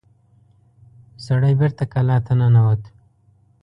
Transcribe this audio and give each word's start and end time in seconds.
سړی 1.25 1.53
بېرته 1.59 1.83
کلا 1.93 2.17
ته 2.25 2.33
ننوت. 2.39 2.81